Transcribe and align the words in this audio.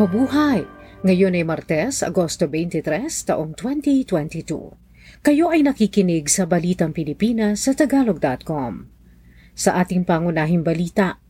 Mabuhay! 0.00 0.64
Ngayon 1.04 1.36
ay 1.36 1.44
Martes, 1.44 2.00
Agosto 2.00 2.48
23, 2.48 3.04
taong 3.20 3.52
2022. 3.52 4.72
Kayo 5.20 5.52
ay 5.52 5.60
nakikinig 5.60 6.24
sa 6.24 6.48
Balitang 6.48 6.96
Pilipinas 6.96 7.68
sa 7.68 7.76
Tagalog.com. 7.76 8.88
Sa 9.52 9.76
ating 9.76 10.08
pangunahing 10.08 10.64
balita, 10.64 11.20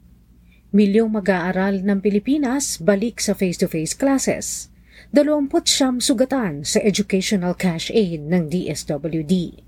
milyong 0.71 1.19
mag-aaral 1.19 1.83
ng 1.83 1.99
Pilipinas 1.99 2.79
balik 2.79 3.19
sa 3.19 3.35
face-to-face 3.35 3.99
classes. 3.99 4.71
20 5.11 5.51
siyam 5.67 5.99
sugatan 5.99 6.63
sa 6.63 6.79
Educational 6.79 7.59
Cash 7.59 7.91
Aid 7.91 8.23
ng 8.23 8.47
DSWD. 8.55 9.67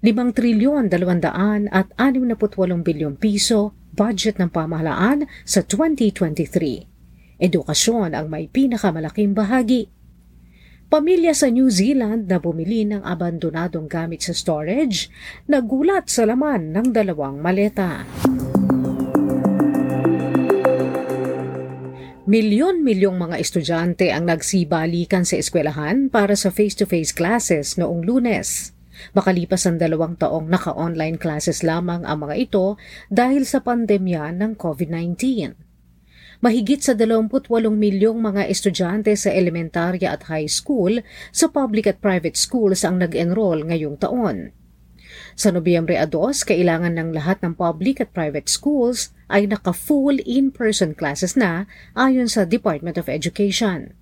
5 0.00 0.08
trilyon 0.32 0.88
200 0.88 1.68
at 1.68 1.92
68 2.00 2.40
bilyong 2.80 3.20
piso 3.20 3.76
budget 3.92 4.40
ng 4.40 4.48
pamahalaan 4.48 5.28
sa 5.44 5.60
2023 5.60 6.87
Edukasyon 7.38 8.18
ang 8.18 8.26
may 8.26 8.50
pinakamalaking 8.50 9.30
bahagi. 9.30 9.86
Pamilya 10.90 11.30
sa 11.38 11.46
New 11.46 11.70
Zealand 11.70 12.26
na 12.26 12.42
bumili 12.42 12.82
ng 12.82 13.06
abandonadong 13.06 13.86
gamit 13.86 14.26
sa 14.26 14.34
storage, 14.34 15.06
nagulat 15.46 16.10
sa 16.10 16.26
laman 16.26 16.74
ng 16.74 16.90
dalawang 16.90 17.38
maleta. 17.38 18.02
Milyon-milyong 22.26 23.14
mga 23.14 23.36
estudyante 23.38 24.10
ang 24.10 24.26
nagsibalikan 24.26 25.22
sa 25.22 25.38
eskwelahan 25.38 26.10
para 26.10 26.34
sa 26.34 26.50
face-to-face 26.50 27.14
classes 27.14 27.78
noong 27.78 28.02
lunes. 28.02 28.74
Makalipas 29.14 29.62
ang 29.70 29.78
dalawang 29.78 30.18
taong 30.18 30.50
naka-online 30.50 31.22
classes 31.22 31.62
lamang 31.62 32.02
ang 32.02 32.18
mga 32.26 32.34
ito 32.34 32.74
dahil 33.06 33.46
sa 33.46 33.62
pandemya 33.62 34.34
ng 34.34 34.58
COVID-19 34.58 35.67
mahigit 36.38 36.78
sa 36.78 36.94
28 36.94 37.50
milyong 37.70 38.18
mga 38.22 38.46
estudyante 38.46 39.10
sa 39.18 39.34
elementarya 39.34 40.14
at 40.14 40.30
high 40.30 40.46
school 40.46 41.02
sa 41.34 41.50
public 41.50 41.90
at 41.90 41.98
private 41.98 42.38
schools 42.38 42.86
ang 42.86 43.02
nag-enroll 43.02 43.66
ngayong 43.66 43.98
taon. 43.98 44.54
Sa 45.38 45.50
Nobyembre 45.50 45.98
2, 45.98 46.10
kailangan 46.46 46.94
ng 46.98 47.10
lahat 47.14 47.42
ng 47.42 47.54
public 47.58 48.02
at 48.02 48.10
private 48.14 48.46
schools 48.46 49.10
ay 49.30 49.46
naka-full 49.46 50.18
in-person 50.22 50.94
classes 50.94 51.34
na 51.34 51.66
ayon 51.94 52.30
sa 52.30 52.46
Department 52.46 52.98
of 52.98 53.10
Education. 53.10 53.94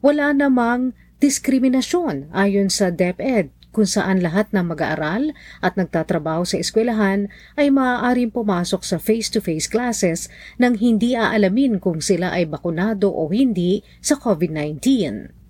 Wala 0.00 0.32
namang 0.32 0.94
diskriminasyon 1.20 2.32
ayon 2.32 2.72
sa 2.72 2.88
DepEd 2.88 3.52
kung 3.70 3.86
saan 3.86 4.22
lahat 4.22 4.50
ng 4.50 4.74
mag-aaral 4.74 5.34
at 5.62 5.78
nagtatrabaho 5.78 6.42
sa 6.46 6.58
eskwelahan 6.58 7.30
ay 7.54 7.70
maaaring 7.70 8.30
pumasok 8.30 8.82
sa 8.82 8.98
face-to-face 8.98 9.70
classes 9.70 10.26
nang 10.58 10.78
hindi 10.78 11.14
aalamin 11.14 11.78
kung 11.78 12.02
sila 12.02 12.34
ay 12.34 12.46
bakunado 12.50 13.10
o 13.10 13.30
hindi 13.30 13.82
sa 14.02 14.18
COVID-19. 14.18 15.40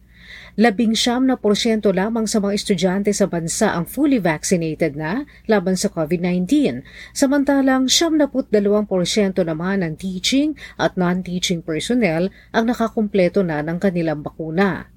Labing 0.58 0.98
siyam 0.98 1.30
na 1.30 1.38
porsyento 1.38 1.94
lamang 1.94 2.27
sa 2.27 2.42
mga 2.42 2.52
estudyante 2.58 3.10
sa 3.14 3.30
bansa 3.30 3.70
ang 3.70 3.86
fully 3.86 4.18
vaccinated 4.18 4.98
na 4.98 5.22
laban 5.46 5.78
sa 5.78 5.86
COVID-19, 5.88 6.82
samantalang 7.14 7.86
siyam 7.86 8.18
na 8.18 8.27
dalawang 8.27 8.84
porsyento 8.84 9.46
naman 9.46 9.86
ng 9.86 9.94
teaching 9.94 10.58
at 10.74 10.98
non-teaching 10.98 11.62
personnel 11.62 12.34
ang 12.50 12.66
nakakumpleto 12.66 13.46
na 13.46 13.62
ng 13.62 13.78
kanilang 13.78 14.27
bakuna. 14.27 14.89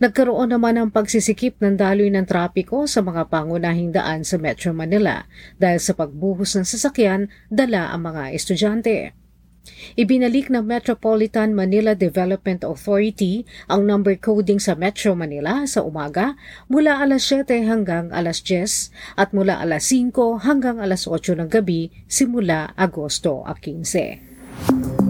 Nagkaroon 0.00 0.48
naman 0.48 0.80
ng 0.80 0.88
pagsisikip 0.88 1.60
ng 1.60 1.76
daloy 1.76 2.08
ng 2.08 2.24
trapiko 2.24 2.88
sa 2.88 3.04
mga 3.04 3.28
pangunahing 3.28 3.92
daan 3.92 4.24
sa 4.24 4.40
Metro 4.40 4.72
Manila 4.72 5.28
dahil 5.60 5.76
sa 5.76 5.92
pagbuhos 5.92 6.56
ng 6.56 6.64
sasakyan 6.64 7.28
dala 7.52 7.92
ang 7.92 8.08
mga 8.08 8.32
estudyante. 8.32 9.12
Ibinalik 10.00 10.48
ng 10.48 10.64
Metropolitan 10.64 11.52
Manila 11.52 11.92
Development 11.92 12.64
Authority 12.64 13.44
ang 13.68 13.84
number 13.84 14.16
coding 14.16 14.56
sa 14.56 14.72
Metro 14.72 15.12
Manila 15.12 15.68
sa 15.68 15.84
umaga 15.84 16.32
mula 16.72 16.96
alas 16.96 17.28
7 17.28 17.68
hanggang 17.68 18.08
alas 18.08 18.40
10 18.40 19.20
at 19.20 19.36
mula 19.36 19.60
alas 19.60 19.92
5 19.92 20.16
hanggang 20.48 20.80
alas 20.80 21.04
8 21.04 21.44
ng 21.44 21.52
gabi 21.52 21.92
simula 22.08 22.72
Agosto 22.72 23.44
15. 23.44 25.09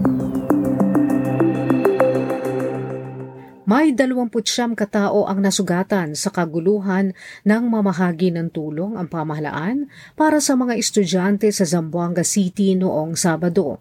May 3.71 3.95
29 3.95 4.75
katao 4.75 5.31
ang 5.31 5.39
nasugatan 5.39 6.11
sa 6.11 6.27
kaguluhan 6.27 7.15
ng 7.47 7.63
mamahagi 7.71 8.27
ng 8.35 8.51
tulong 8.51 8.99
ang 8.99 9.07
pamahalaan 9.07 9.87
para 10.19 10.43
sa 10.43 10.59
mga 10.59 10.75
estudyante 10.75 11.47
sa 11.55 11.63
Zamboanga 11.63 12.27
City 12.27 12.75
noong 12.75 13.15
Sabado. 13.15 13.79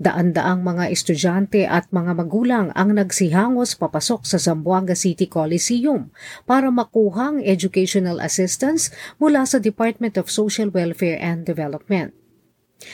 Daan-daang 0.00 0.64
mga 0.64 0.88
estudyante 0.88 1.68
at 1.68 1.92
mga 1.92 2.24
magulang 2.24 2.72
ang 2.72 2.96
nagsihangos 2.96 3.76
papasok 3.76 4.24
sa 4.24 4.40
Zamboanga 4.40 4.96
City 4.96 5.28
Coliseum 5.28 6.08
para 6.48 6.72
makuhang 6.72 7.44
educational 7.44 8.16
assistance 8.16 8.88
mula 9.20 9.44
sa 9.44 9.60
Department 9.60 10.16
of 10.16 10.32
Social 10.32 10.72
Welfare 10.72 11.20
and 11.20 11.44
Development. 11.44 12.16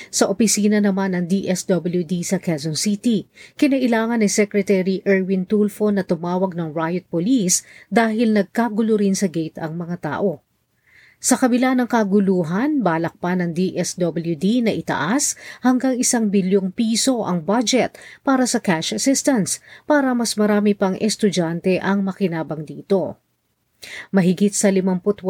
Sa 0.09 0.29
opisina 0.29 0.79
naman 0.79 1.13
ng 1.15 1.25
DSWD 1.29 2.25
sa 2.25 2.41
Quezon 2.41 2.79
City, 2.79 3.29
kinailangan 3.61 4.23
ni 4.23 4.29
Secretary 4.31 5.01
Erwin 5.05 5.45
Tulfo 5.45 5.93
na 5.93 6.07
tumawag 6.07 6.57
ng 6.57 6.73
riot 6.73 7.05
police 7.09 7.67
dahil 7.93 8.33
nagkagulo 8.33 9.01
rin 9.01 9.17
sa 9.17 9.27
gate 9.27 9.61
ang 9.61 9.77
mga 9.77 9.97
tao. 10.01 10.45
Sa 11.19 11.35
kabila 11.35 11.75
ng 11.75 11.91
kaguluhan, 11.91 12.79
balak 12.79 13.19
pa 13.19 13.35
ng 13.35 13.51
DSWD 13.51 14.63
na 14.63 14.71
itaas 14.71 15.35
hanggang 15.67 15.99
isang 15.99 16.31
bilyong 16.31 16.71
piso 16.71 17.27
ang 17.27 17.43
budget 17.43 17.99
para 18.23 18.47
sa 18.47 18.63
cash 18.63 18.95
assistance 18.95 19.59
para 19.83 20.15
mas 20.15 20.39
marami 20.39 20.79
pang 20.79 20.95
estudyante 20.95 21.83
ang 21.83 22.07
makinabang 22.07 22.63
dito. 22.63 23.19
Mahigit 24.11 24.51
sa 24.51 24.75
58,000 24.75 25.23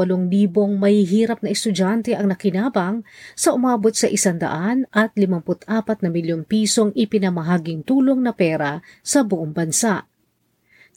mahihirap 0.81 1.45
na 1.45 1.53
estudyante 1.53 2.17
ang 2.17 2.33
nakinabang 2.33 3.05
sa 3.37 3.53
umabot 3.53 3.93
sa 3.93 4.09
100 4.09 4.89
at 4.89 5.13
54 5.13 5.69
na 6.01 6.09
milyong 6.09 6.49
pisong 6.49 6.91
ipinamahaging 6.97 7.85
tulong 7.85 8.25
na 8.25 8.33
pera 8.33 8.81
sa 9.05 9.21
buong 9.21 9.53
bansa. 9.53 10.09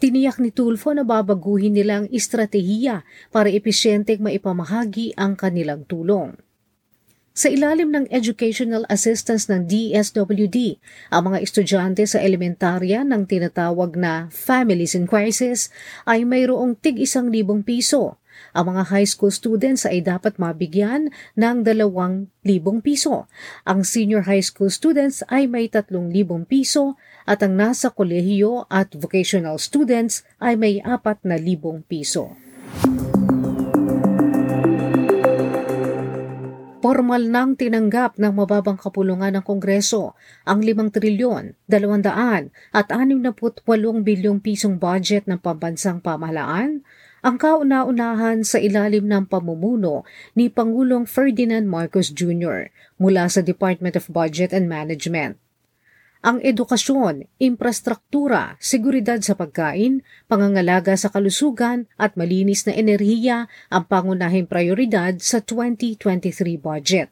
Tiniyak 0.01 0.41
ni 0.41 0.49
Tulfo 0.49 0.95
na 0.97 1.05
babaguhin 1.05 1.77
nilang 1.77 2.09
estratehiya 2.09 3.05
para 3.29 3.53
episyenteng 3.53 4.23
maipamahagi 4.23 5.13
ang 5.13 5.37
kanilang 5.37 5.85
tulong. 5.85 6.33
Sa 7.31 7.47
ilalim 7.47 7.95
ng 7.95 8.11
educational 8.11 8.83
assistance 8.91 9.47
ng 9.47 9.63
DSWD, 9.63 10.83
ang 11.15 11.31
mga 11.31 11.39
estudyante 11.39 12.03
sa 12.03 12.19
elementarya 12.19 13.07
ng 13.07 13.23
tinatawag 13.23 13.95
na 13.95 14.27
Families 14.35 14.99
in 14.99 15.07
Crisis 15.07 15.71
ay 16.03 16.27
mayroong 16.27 16.75
tig 16.75 16.99
isang 16.99 17.31
libong 17.31 17.63
piso. 17.63 18.19
Ang 18.51 18.75
mga 18.75 18.91
high 18.91 19.07
school 19.07 19.31
students 19.31 19.87
ay 19.87 20.03
dapat 20.03 20.43
mabigyan 20.43 21.07
ng 21.39 21.63
dalawang 21.63 22.27
libong 22.43 22.83
piso. 22.83 23.31
Ang 23.63 23.87
senior 23.87 24.27
high 24.27 24.43
school 24.43 24.67
students 24.67 25.23
ay 25.31 25.47
may 25.47 25.71
tatlong 25.71 26.11
libong 26.11 26.43
piso 26.43 26.99
at 27.23 27.39
ang 27.39 27.55
nasa 27.55 27.95
kolehiyo 27.95 28.67
at 28.67 28.91
vocational 28.91 29.55
students 29.55 30.27
ay 30.43 30.59
may 30.59 30.83
apat 30.83 31.23
na 31.23 31.39
libong 31.39 31.79
piso. 31.87 32.35
Formal 36.81 37.29
nang 37.29 37.53
tinanggap 37.53 38.17
ng 38.17 38.33
mababang 38.33 38.73
kapulungan 38.73 39.37
ng 39.37 39.45
Kongreso 39.45 40.17
ang 40.49 40.65
5 40.65 40.89
trilyon, 40.89 41.53
200 41.69 42.49
at 42.73 42.87
68 42.89 44.01
bilyong 44.01 44.41
pisong 44.41 44.81
budget 44.81 45.29
ng 45.29 45.37
pambansang 45.37 46.01
pamahalaan, 46.01 46.81
ang 47.21 47.37
kauna-unahan 47.37 48.41
sa 48.41 48.57
ilalim 48.57 49.05
ng 49.05 49.29
pamumuno 49.29 50.09
ni 50.33 50.49
Pangulong 50.49 51.05
Ferdinand 51.05 51.69
Marcos 51.69 52.09
Jr. 52.09 52.73
mula 52.97 53.29
sa 53.29 53.45
Department 53.45 53.93
of 53.93 54.09
Budget 54.09 54.49
and 54.49 54.65
Management 54.65 55.37
ang 56.21 56.37
edukasyon, 56.37 57.25
infrastruktura, 57.41 58.53
seguridad 58.61 59.17
sa 59.25 59.33
pagkain, 59.33 60.05
pangangalaga 60.29 60.93
sa 60.93 61.09
kalusugan 61.09 61.89
at 61.97 62.13
malinis 62.13 62.69
na 62.69 62.77
enerhiya 62.77 63.49
ang 63.73 63.89
pangunahing 63.89 64.45
prioridad 64.45 65.17
sa 65.17 65.41
2023 65.41 66.61
budget. 66.61 67.09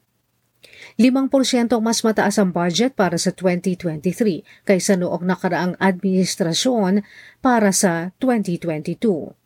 5% 1.01 1.73
mas 1.81 2.05
mataas 2.05 2.35
ang 2.37 2.51
budget 2.53 2.93
para 2.93 3.17
sa 3.17 3.33
2023 3.33 4.67
kaysa 4.67 4.93
noong 4.99 5.23
nakaraang 5.25 5.73
administrasyon 5.79 7.01
para 7.41 7.71
sa 7.71 8.11
2022. 8.21 9.38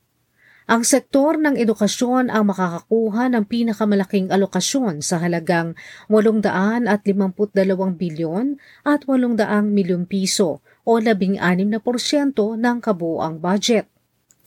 Ang 0.64 0.88
sektor 0.88 1.36
ng 1.36 1.60
edukasyon 1.60 2.32
ang 2.32 2.48
makakakuha 2.48 3.28
ng 3.36 3.44
pinakamalaking 3.52 4.32
alokasyon 4.32 5.04
sa 5.04 5.20
halagang 5.20 5.76
852 6.08 7.52
bilyon 8.00 8.56
at 8.88 9.04
800 9.04 9.44
milyong 9.68 10.08
piso 10.08 10.64
o 10.88 10.92
16% 11.04 11.76
ng 12.56 12.78
kabuoang 12.80 13.44
budget. 13.44 13.92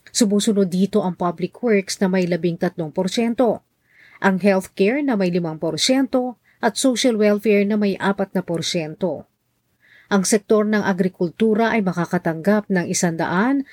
Sumusunod 0.09 0.73
dito 0.73 1.05
ang 1.05 1.13
public 1.13 1.61
works 1.61 2.01
na 2.01 2.09
may 2.09 2.25
13%, 2.25 2.81
ang 4.17 4.37
healthcare 4.41 5.05
na 5.05 5.21
may 5.21 5.29
5% 5.29 5.53
at 6.65 6.73
social 6.81 7.21
welfare 7.21 7.69
na 7.69 7.77
may 7.77 7.93
4%. 8.01 9.36
Ang 10.07 10.23
sektor 10.23 10.63
ng 10.63 10.87
agrikultura 10.87 11.75
ay 11.75 11.83
makakatanggap 11.83 12.71
ng 12.71 12.87
184 12.95 13.67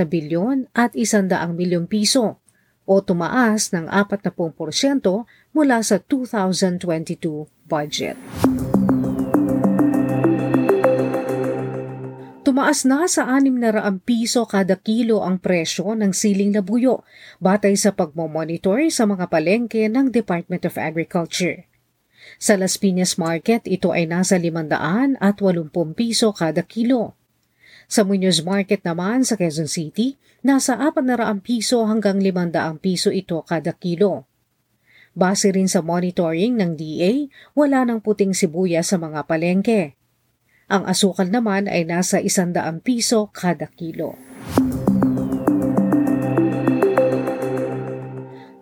na 0.00 0.06
bilyon 0.08 0.72
at 0.72 0.96
100 0.96 1.28
milyong 1.52 1.84
piso 1.84 2.40
o 2.88 2.94
tumaas 3.04 3.76
ng 3.76 3.92
40% 3.92 4.32
mula 5.52 5.76
sa 5.84 5.96
2022 6.00 7.44
budget. 7.68 8.16
Tumaas 12.42 12.84
na 12.88 13.04
sa 13.04 13.28
600 13.28 14.02
piso 14.04 14.48
kada 14.48 14.80
kilo 14.80 15.20
ang 15.20 15.38
presyo 15.38 15.92
ng 15.92 16.16
siling 16.16 16.56
labuyo 16.56 17.04
batay 17.36 17.76
sa 17.76 17.92
pagmomonitor 17.92 18.80
sa 18.88 19.04
mga 19.04 19.28
palengke 19.28 19.92
ng 19.92 20.08
Department 20.08 20.64
of 20.64 20.74
Agriculture. 20.80 21.71
Sa 22.42 22.58
Las 22.58 22.78
Piñas 22.78 23.16
Market, 23.20 23.64
ito 23.70 23.94
ay 23.94 24.10
nasa 24.10 24.38
500 24.40 25.18
at 25.20 25.36
80 25.38 25.70
piso 25.94 26.34
kada 26.34 26.66
kilo. 26.66 27.14
Sa 27.92 28.02
Muñoz 28.08 28.40
Market 28.40 28.80
naman 28.82 29.22
sa 29.26 29.36
Quezon 29.36 29.68
City, 29.68 30.16
nasa 30.40 30.80
400 30.80 31.44
piso 31.44 31.84
hanggang 31.84 32.18
500 32.18 32.80
piso 32.80 33.12
ito 33.12 33.44
kada 33.44 33.76
kilo. 33.76 34.26
Base 35.12 35.52
rin 35.52 35.68
sa 35.68 35.84
monitoring 35.84 36.56
ng 36.56 36.72
DA, 36.72 37.28
wala 37.52 37.84
ng 37.84 38.00
puting 38.00 38.32
sibuya 38.32 38.80
sa 38.80 38.96
mga 38.96 39.28
palengke. 39.28 39.92
Ang 40.72 40.88
asukal 40.88 41.28
naman 41.28 41.68
ay 41.68 41.84
nasa 41.84 42.16
100 42.16 42.80
piso 42.80 43.28
kada 43.28 43.68
kilo. 43.68 44.16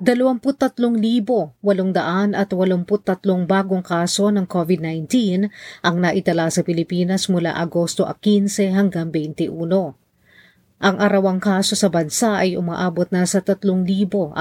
23,883 0.01 1.61
bagong 3.45 3.85
kaso 3.85 4.33
ng 4.33 4.49
COVID-19 4.49 5.13
ang 5.85 5.97
naitala 6.01 6.49
sa 6.49 6.65
Pilipinas 6.65 7.29
mula 7.29 7.53
Agosto 7.53 8.09
15 8.09 8.73
hanggang 8.73 9.13
21. 9.13 9.53
Ang 10.81 10.97
arawang 10.97 11.37
kaso 11.37 11.77
sa 11.77 11.93
bansa 11.93 12.41
ay 12.41 12.57
umaabot 12.57 13.13
na 13.13 13.29
sa 13.29 13.45
3,412. 13.45 14.33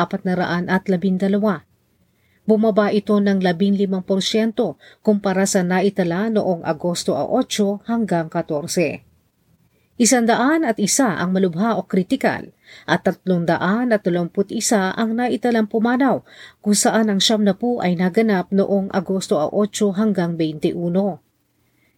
Bumaba 2.48 2.96
ito 2.96 3.20
ng 3.20 3.44
15% 3.44 4.00
kumpara 5.04 5.44
sa 5.44 5.60
naitala 5.60 6.32
noong 6.32 6.64
Agosto 6.64 7.20
8 7.20 7.84
hanggang 7.84 8.32
14. 8.32 9.09
Isandaan 10.00 10.64
at 10.64 10.80
isa 10.80 11.20
ang 11.20 11.36
malubha 11.36 11.76
o 11.76 11.84
kritikal 11.84 12.56
at 12.88 13.04
tatlundaan 13.04 13.92
at 13.92 14.08
dalamput 14.08 14.48
isa 14.48 14.96
ang 14.96 15.20
naitalang 15.20 15.68
pumanaw 15.68 16.24
kung 16.64 16.72
saan 16.72 17.12
ang 17.12 17.20
siyam 17.20 17.44
na 17.44 17.52
po 17.52 17.84
ay 17.84 18.00
naganap 18.00 18.48
noong 18.48 18.88
Agosto 18.96 19.36
8 19.36 20.00
hanggang 20.00 20.40
21. 20.40 20.72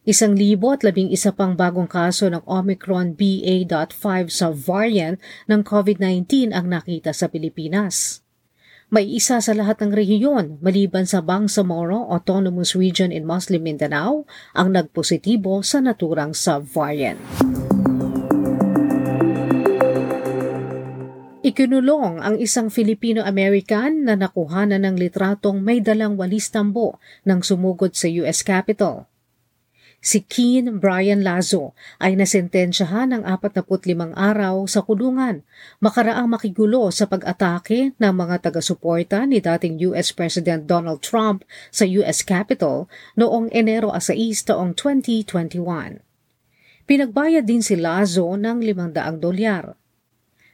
Isang 0.02 0.34
libo 0.34 0.74
at 0.74 0.82
labing 0.82 1.14
isa 1.14 1.30
pang 1.30 1.54
bagong 1.54 1.86
kaso 1.86 2.26
ng 2.26 2.42
Omicron 2.50 3.14
BA.5 3.14 4.34
subvariant 4.34 5.22
ng 5.46 5.62
COVID-19 5.62 6.58
ang 6.58 6.74
nakita 6.74 7.14
sa 7.14 7.30
Pilipinas. 7.30 8.26
May 8.90 9.06
isa 9.14 9.38
sa 9.46 9.54
lahat 9.54 9.78
ng 9.78 9.94
rehiyon 9.94 10.58
maliban 10.58 11.06
sa 11.06 11.22
Bangsamoro 11.22 12.10
Autonomous 12.10 12.74
Region 12.74 13.14
in 13.14 13.30
Muslim 13.30 13.62
Mindanao 13.62 14.26
ang 14.58 14.74
nagpositibo 14.74 15.62
sa 15.62 15.86
naturang 15.86 16.34
subvariant. 16.34 17.22
Ikinulong 21.52 22.24
ang 22.24 22.40
isang 22.40 22.72
Filipino-American 22.72 24.08
na 24.08 24.16
nakuhanan 24.16 24.88
ng 24.88 24.96
litratong 24.96 25.60
may 25.60 25.84
dalang 25.84 26.16
walis 26.16 26.48
tambo 26.48 26.96
nang 27.28 27.44
sumugod 27.44 27.92
sa 27.92 28.08
US 28.24 28.40
Capitol. 28.40 29.04
Si 30.00 30.24
Keen 30.24 30.80
Brian 30.80 31.28
Lazo 31.28 31.76
ay 32.00 32.16
nasentensyahan 32.16 33.12
ng 33.12 33.28
45 33.28 33.68
araw 34.16 34.64
sa 34.64 34.80
kulungan 34.80 35.44
makaraang 35.84 36.32
makigulo 36.32 36.88
sa 36.88 37.12
pag-atake 37.12 38.00
ng 38.00 38.14
mga 38.16 38.48
taga-suporta 38.48 39.28
ni 39.28 39.44
dating 39.44 39.76
US 39.92 40.16
President 40.16 40.64
Donald 40.64 41.04
Trump 41.04 41.44
sa 41.68 41.84
US 42.00 42.24
Capitol 42.24 42.88
noong 43.20 43.52
Enero 43.52 43.92
6 43.92 44.16
taong 44.48 44.72
2021. 44.80 46.00
Pinagbayad 46.88 47.44
din 47.44 47.60
si 47.60 47.76
Lazo 47.76 48.40
ng 48.40 48.64
500 48.64 49.20
dolyar. 49.20 49.81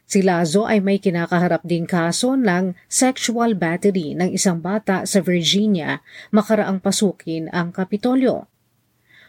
Si 0.08 0.24
Lazo 0.24 0.64
ay 0.64 0.80
may 0.80 1.04
kinakaharap 1.04 1.68
din 1.68 1.84
kaso 1.84 2.40
ng 2.40 2.80
sexual 2.88 3.60
battery 3.60 4.16
ng 4.16 4.32
isang 4.32 4.64
bata 4.64 5.04
sa 5.04 5.20
Virginia 5.20 6.00
makaraang 6.32 6.80
pasukin 6.80 7.52
ang 7.52 7.76
Kapitolyo. 7.76 8.48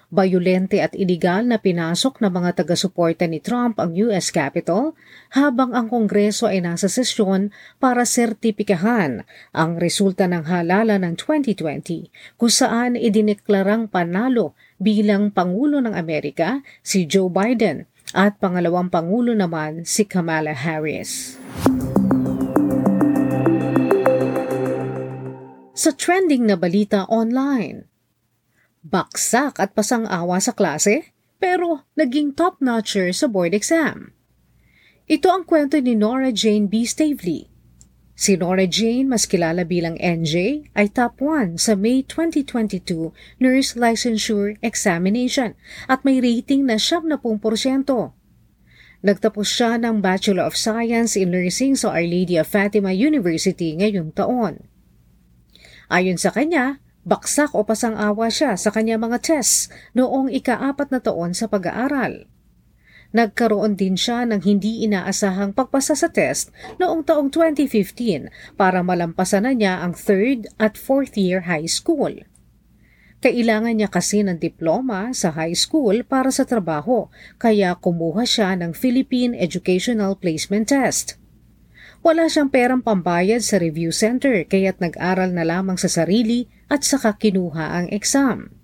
Bayolente 0.09 0.79
at 0.79 0.95
iligal 0.95 1.45
na 1.51 1.59
pinasok 1.59 2.23
ng 2.23 2.31
mga 2.31 2.63
taga-suporta 2.63 3.27
ni 3.27 3.43
Trump 3.43 3.83
ang 3.83 3.91
US 4.07 4.31
Capitol 4.31 4.95
habang 5.35 5.75
ang 5.75 5.91
Kongreso 5.91 6.47
ay 6.47 6.63
nasa 6.63 6.87
sesyon 6.87 7.51
para 7.83 8.07
sertipikahan 8.07 9.27
ang 9.51 9.83
resulta 9.83 10.31
ng 10.31 10.47
halala 10.47 10.95
ng 11.03 11.19
2020 11.19 12.39
kung 12.39 12.53
saan 12.55 12.95
idineklarang 12.95 13.91
panalo 13.91 14.55
bilang 14.79 15.35
Pangulo 15.35 15.83
ng 15.83 15.93
Amerika 15.93 16.63
si 16.87 17.05
Joe 17.05 17.29
Biden 17.29 17.91
at 18.17 18.41
pangalawang 18.41 18.89
pangulo 18.89 19.37
naman 19.37 19.85
si 19.85 20.09
Kamala 20.09 20.53
Harris. 20.55 21.37
Sa 25.79 25.95
trending 25.95 26.49
na 26.49 26.59
balita 26.59 27.07
online, 27.07 27.87
baksak 28.83 29.63
at 29.63 29.77
pasang-awa 29.77 30.43
sa 30.43 30.51
klase 30.57 31.15
pero 31.39 31.87
naging 31.95 32.35
top-notcher 32.35 33.15
sa 33.15 33.31
board 33.31 33.55
exam. 33.55 34.11
Ito 35.09 35.31
ang 35.33 35.47
kwento 35.47 35.79
ni 35.81 35.95
Nora 35.97 36.35
Jane 36.35 36.69
B. 36.69 36.85
Stavely, 36.85 37.49
Si 38.19 38.35
Nora 38.35 38.67
Jane, 38.67 39.07
mas 39.07 39.31
kilala 39.31 39.63
bilang 39.63 39.95
NJ, 39.95 40.67
ay 40.75 40.91
top 40.91 41.23
1 41.23 41.55
sa 41.55 41.79
May 41.79 42.03
2022 42.03 43.15
Nurse 43.39 43.79
Licensure 43.79 44.59
Examination 44.59 45.55
at 45.87 46.03
may 46.03 46.19
rating 46.19 46.67
na 46.67 46.83
70%. 46.83 47.15
Nagtapos 49.07 49.47
siya 49.47 49.79
ng 49.79 50.03
Bachelor 50.03 50.51
of 50.51 50.59
Science 50.59 51.15
in 51.15 51.31
Nursing 51.31 51.79
sa 51.79 51.95
Our 51.95 52.11
Lady 52.11 52.35
of 52.35 52.51
Fatima 52.51 52.91
University 52.91 53.79
ngayong 53.79 54.11
taon. 54.11 54.67
Ayon 55.87 56.19
sa 56.19 56.35
kanya, 56.35 56.83
baksak 57.07 57.55
o 57.55 57.63
pasang-awa 57.63 58.35
siya 58.35 58.59
sa 58.59 58.75
kanya 58.75 58.99
mga 58.99 59.23
tests 59.23 59.71
noong 59.95 60.27
ikaapat 60.35 60.91
na 60.91 60.99
taon 60.99 61.39
sa 61.39 61.47
pag-aaral. 61.47 62.27
Nagkaroon 63.09 63.73
din 63.73 63.97
siya 63.97 64.29
ng 64.29 64.45
hindi 64.45 64.85
inaasahang 64.85 65.57
pagpasa 65.57 65.97
sa 65.97 66.13
test 66.13 66.53
noong 66.77 67.09
taong 67.09 67.33
2015 67.33 68.29
para 68.61 68.85
malampasan 68.85 69.49
na 69.49 69.57
niya 69.57 69.81
ang 69.81 69.97
third 69.97 70.45
at 70.61 70.77
fourth 70.77 71.17
year 71.17 71.49
high 71.49 71.65
school. 71.65 72.13
Kailangan 73.19 73.75
niya 73.75 73.91
kasi 73.91 74.23
ng 74.23 74.39
diploma 74.39 75.11
sa 75.17 75.35
high 75.35 75.57
school 75.57 76.07
para 76.07 76.31
sa 76.31 76.47
trabaho, 76.47 77.11
kaya 77.41 77.75
kumuha 77.75 78.23
siya 78.23 78.55
ng 78.55 78.77
Philippine 78.77 79.35
Educational 79.35 80.15
Placement 80.15 80.71
Test. 80.71 81.19
Wala 82.05 82.31
siyang 82.31 82.47
perang 82.47 82.79
pambayad 82.79 83.43
sa 83.43 83.59
review 83.59 83.91
center 83.91 84.47
kaya't 84.47 84.79
nag-aral 84.79 85.35
na 85.35 85.43
lamang 85.43 85.75
sa 85.75 85.91
sarili 85.91 86.47
at 86.71 86.87
saka 86.87 87.19
kinuha 87.19 87.75
ang 87.75 87.87
exam. 87.91 88.58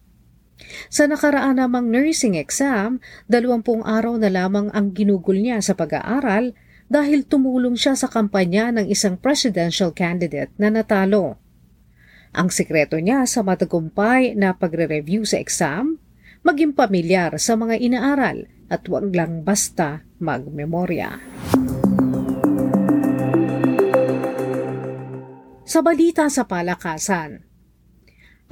Sa 0.88 1.08
nakaraan 1.08 1.58
namang 1.58 1.90
nursing 1.90 2.38
exam, 2.38 3.02
dalawampung 3.26 3.82
araw 3.82 4.20
na 4.20 4.30
lamang 4.30 4.68
ang 4.72 4.92
ginugol 4.92 5.36
niya 5.38 5.60
sa 5.64 5.72
pag-aaral 5.72 6.54
dahil 6.88 7.24
tumulong 7.24 7.74
siya 7.74 7.96
sa 7.96 8.06
kampanya 8.12 8.70
ng 8.74 8.86
isang 8.86 9.16
presidential 9.16 9.90
candidate 9.90 10.52
na 10.60 10.68
natalo. 10.68 11.40
Ang 12.34 12.50
sikreto 12.50 12.98
niya 12.98 13.24
sa 13.30 13.46
matagumpay 13.46 14.34
na 14.34 14.52
pagre-review 14.52 15.22
sa 15.22 15.38
exam, 15.38 16.02
maging 16.42 16.74
pamilyar 16.74 17.38
sa 17.38 17.54
mga 17.54 17.78
inaaral 17.78 18.50
at 18.68 18.84
huwag 18.90 19.14
lang 19.14 19.46
basta 19.46 20.02
magmemorya. 20.18 21.22
Sa 25.64 25.80
balita 25.80 26.28
sa 26.28 26.44
palakasan, 26.44 27.42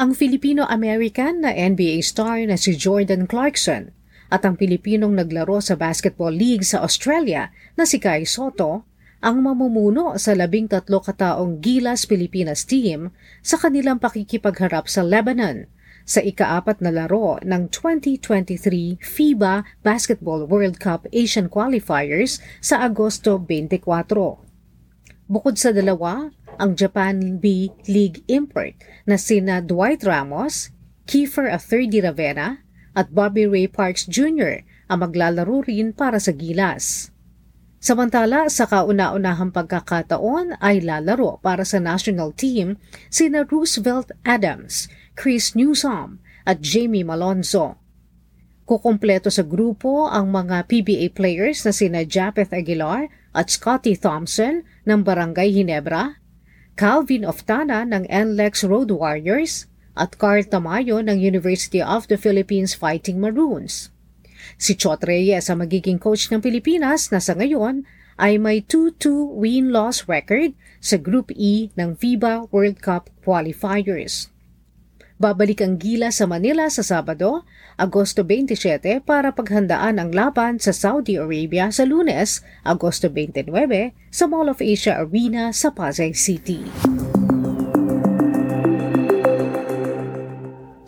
ang 0.02 0.18
Filipino-American 0.18 1.46
na 1.46 1.54
NBA 1.54 2.02
star 2.02 2.42
na 2.42 2.58
si 2.58 2.74
Jordan 2.74 3.30
Clarkson 3.30 3.94
at 4.34 4.42
ang 4.42 4.58
Pilipinong 4.58 5.14
naglaro 5.14 5.62
sa 5.62 5.78
Basketball 5.78 6.34
League 6.34 6.66
sa 6.66 6.82
Australia 6.82 7.54
na 7.78 7.86
si 7.86 8.02
Kai 8.02 8.26
Soto 8.26 8.82
ang 9.22 9.38
mamumuno 9.38 10.18
sa 10.18 10.34
labing 10.34 10.66
tatlo 10.66 10.98
kataong 10.98 11.62
Gilas 11.62 12.10
Pilipinas 12.10 12.66
team 12.66 13.14
sa 13.46 13.62
kanilang 13.62 14.02
pakikipagharap 14.02 14.90
sa 14.90 15.06
Lebanon 15.06 15.70
sa 16.02 16.18
ikaapat 16.18 16.82
na 16.82 16.90
laro 16.90 17.38
ng 17.46 17.70
2023 17.70 18.98
FIBA 18.98 19.62
Basketball 19.86 20.50
World 20.50 20.82
Cup 20.82 21.06
Asian 21.14 21.46
Qualifiers 21.46 22.42
sa 22.58 22.82
Agosto 22.82 23.38
24. 23.38 24.51
Bukod 25.32 25.56
sa 25.56 25.72
dalawa, 25.72 26.28
ang 26.60 26.76
Japan 26.76 27.40
B 27.40 27.72
League 27.88 28.20
import 28.28 28.76
na 29.08 29.16
sina 29.16 29.64
Dwight 29.64 30.04
Ramos, 30.04 30.68
Kiefer 31.08 31.48
Atherdy 31.48 32.04
Ravena, 32.04 32.60
at 32.92 33.16
Bobby 33.16 33.48
Ray 33.48 33.64
Parks 33.64 34.04
Jr. 34.04 34.60
ang 34.92 35.08
maglalaro 35.08 35.64
rin 35.64 35.96
para 35.96 36.20
sa 36.20 36.36
Gilas. 36.36 37.08
Samantala, 37.80 38.52
sa 38.52 38.68
kauna-unahang 38.68 39.56
pagkakataon 39.56 40.60
ay 40.60 40.84
lalaro 40.84 41.40
para 41.40 41.64
sa 41.64 41.80
national 41.80 42.36
team 42.36 42.76
sina 43.08 43.48
Roosevelt 43.48 44.12
Adams, 44.28 44.92
Chris 45.16 45.56
Newsom 45.56 46.20
at 46.44 46.60
Jamie 46.60 47.08
Malonzo. 47.08 47.80
Kukumpleto 48.68 49.32
sa 49.32 49.40
grupo 49.40 50.12
ang 50.12 50.28
mga 50.28 50.68
PBA 50.68 51.16
players 51.16 51.64
na 51.64 51.72
sina 51.72 52.04
Japeth 52.04 52.52
Aguilar 52.52 53.08
at 53.32 53.48
Scotty 53.48 53.96
Thompson 53.96 54.60
ng 54.88 55.00
Barangay 55.06 55.50
Hinebra, 55.50 56.18
Calvin 56.74 57.22
Oftana 57.28 57.84
ng 57.86 58.08
NLEX 58.08 58.64
Road 58.66 58.90
Warriors 58.90 59.68
at 59.92 60.16
Carl 60.16 60.42
Tamayo 60.48 61.04
ng 61.04 61.20
University 61.20 61.84
of 61.84 62.08
the 62.08 62.16
Philippines 62.16 62.72
Fighting 62.72 63.20
Maroons. 63.20 63.92
Si 64.58 64.74
Chot 64.74 65.04
Reyes 65.06 65.46
ang 65.46 65.62
magiging 65.62 66.00
coach 66.00 66.32
ng 66.32 66.42
Pilipinas 66.42 67.12
na 67.14 67.22
sa 67.22 67.36
ngayon 67.36 67.86
ay 68.18 68.36
may 68.36 68.60
2-2 68.64 69.38
win-loss 69.38 70.08
record 70.10 70.52
sa 70.82 70.98
Group 70.98 71.30
E 71.32 71.70
ng 71.78 71.94
FIBA 71.94 72.50
World 72.50 72.82
Cup 72.82 73.08
qualifiers. 73.22 74.28
Babalik 75.22 75.62
ang 75.62 75.78
gila 75.78 76.10
sa 76.10 76.26
Manila 76.26 76.66
sa 76.66 76.82
Sabado, 76.82 77.46
Agosto 77.78 78.26
27 78.26 79.06
para 79.06 79.30
paghandaan 79.30 80.02
ang 80.02 80.10
laban 80.10 80.58
sa 80.58 80.74
Saudi 80.74 81.14
Arabia 81.14 81.70
sa 81.70 81.86
Lunes, 81.86 82.42
Agosto 82.66 83.06
29 83.06 83.46
sa 84.10 84.26
Mall 84.26 84.50
of 84.50 84.58
Asia 84.58 84.98
Arena 84.98 85.54
sa 85.54 85.70
Pasay 85.70 86.10
City. 86.10 86.66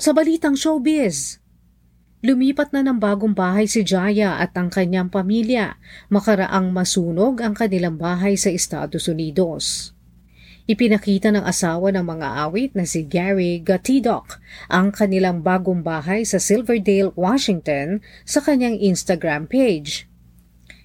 Sa 0.03 0.11
balitang 0.11 0.59
showbiz, 0.59 1.39
Lumipat 2.25 2.75
na 2.75 2.83
ng 2.83 2.99
bagong 2.99 3.39
bahay 3.39 3.71
si 3.71 3.87
Jaya 3.87 4.43
at 4.43 4.57
ang 4.59 4.67
kanyang 4.67 5.15
pamilya 5.15 5.79
makaraang 6.11 6.75
masunog 6.75 7.39
ang 7.39 7.55
kanilang 7.55 8.01
bahay 8.01 8.35
sa 8.35 8.51
Estados 8.51 9.07
Unidos. 9.07 9.95
Ipinakita 10.65 11.29
ng 11.29 11.45
asawa 11.45 11.93
ng 11.93 12.09
mga 12.09 12.29
awit 12.49 12.73
na 12.73 12.89
si 12.89 13.05
Gary 13.05 13.61
Gatidok 13.61 14.41
ang 14.73 14.97
kanilang 14.97 15.45
bagong 15.45 15.85
bahay 15.85 16.25
sa 16.25 16.41
Silverdale, 16.41 17.13
Washington 17.21 18.01
sa 18.25 18.41
kanyang 18.41 18.81
Instagram 18.81 19.45
page. 19.45 20.09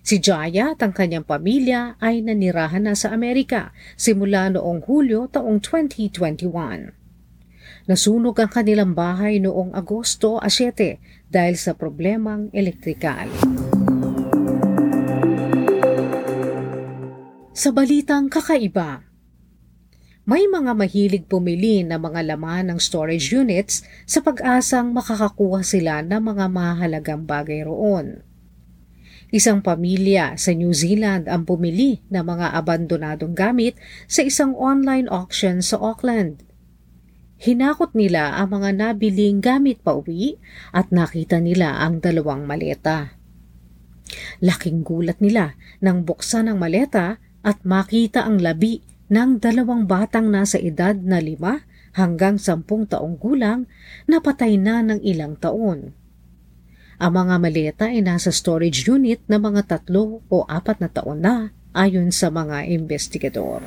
Si 0.04 0.20
Jaya 0.20 0.76
at 0.76 0.84
ang 0.84 0.92
kanyang 0.92 1.24
pamilya 1.24 1.96
ay 2.04 2.20
nanirahan 2.20 2.92
na 2.92 2.94
sa 2.98 3.16
Amerika 3.16 3.72
simula 3.96 4.52
noong 4.52 4.84
Hulyo 4.84 5.32
taong 5.32 5.64
2021. 5.64 6.92
Nasunog 7.88 8.36
ang 8.36 8.52
kanilang 8.52 8.92
bahay 8.92 9.40
noong 9.40 9.72
Agosto 9.72 10.44
7 10.44 11.32
dahil 11.32 11.56
sa 11.56 11.72
problemang 11.72 12.52
elektrikal. 12.52 13.32
Sa 17.56 17.72
balitang 17.72 18.28
kakaiba, 18.28 19.09
may 20.30 20.46
mga 20.46 20.78
mahilig 20.78 21.26
pumili 21.26 21.82
ng 21.82 21.98
mga 21.98 22.22
laman 22.30 22.70
ng 22.70 22.78
storage 22.78 23.34
units 23.34 23.82
sa 24.06 24.22
pag-asang 24.22 24.94
makakakuha 24.94 25.66
sila 25.66 26.06
ng 26.06 26.22
mga 26.22 26.46
mahalagang 26.54 27.26
bagay 27.26 27.66
roon. 27.66 28.22
Isang 29.34 29.66
pamilya 29.66 30.38
sa 30.38 30.54
New 30.54 30.70
Zealand 30.70 31.26
ang 31.26 31.50
pumili 31.50 32.06
ng 32.14 32.22
mga 32.22 32.54
abandonadong 32.62 33.34
gamit 33.34 33.74
sa 34.06 34.22
isang 34.22 34.54
online 34.54 35.10
auction 35.10 35.66
sa 35.66 35.82
Auckland. 35.82 36.46
Hinakot 37.42 37.98
nila 37.98 38.38
ang 38.38 38.54
mga 38.54 38.70
nabiling 38.78 39.42
gamit 39.42 39.82
pa 39.82 39.98
uwi 39.98 40.38
at 40.70 40.94
nakita 40.94 41.42
nila 41.42 41.82
ang 41.82 42.06
dalawang 42.06 42.46
maleta. 42.46 43.18
Laking 44.46 44.86
gulat 44.86 45.18
nila 45.26 45.58
nang 45.82 46.06
buksan 46.06 46.54
ang 46.54 46.62
maleta 46.62 47.18
at 47.42 47.66
makita 47.66 48.30
ang 48.30 48.38
labi 48.38 48.86
ng 49.10 49.42
dalawang 49.42 49.90
batang 49.90 50.30
nasa 50.30 50.62
edad 50.62 50.94
na 50.94 51.18
lima 51.18 51.66
hanggang 51.98 52.38
sampung 52.38 52.86
taong 52.86 53.18
gulang 53.18 53.66
na 54.06 54.22
patay 54.22 54.56
na 54.56 54.86
ng 54.86 55.02
ilang 55.02 55.34
taon. 55.36 55.98
Ang 57.00 57.12
mga 57.16 57.36
maleta 57.42 57.86
ay 57.90 58.06
nasa 58.06 58.30
storage 58.30 58.86
unit 58.86 59.24
na 59.26 59.42
mga 59.42 59.66
tatlo 59.66 60.22
o 60.30 60.46
apat 60.46 60.84
na 60.84 60.90
taon 60.92 61.20
na 61.26 61.56
ayon 61.74 62.14
sa 62.14 62.30
mga 62.30 62.70
investigador. 62.70 63.64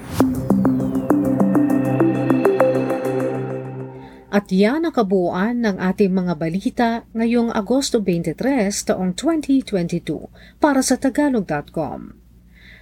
At 4.32 4.48
yan 4.48 4.88
ang 4.88 4.96
kabuuan 4.96 5.60
ng 5.60 5.76
ating 5.76 6.08
mga 6.08 6.34
balita 6.40 6.88
ngayong 7.12 7.52
Agosto 7.52 8.00
23 8.00 8.72
taong 8.88 9.12
2022 9.12 10.08
para 10.56 10.80
sa 10.80 10.96
Tagalog.com. 10.96 12.16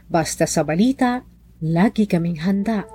Basta 0.06 0.46
sa 0.46 0.62
balita, 0.62 1.26
lagi 1.60 2.08
kaming 2.08 2.40
handa. 2.40 2.88